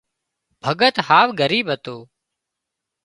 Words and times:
ڀڳت 0.65 0.95
هاوَ 1.07 1.27
ڳريٻ 1.39 1.65
هتو 1.73 1.97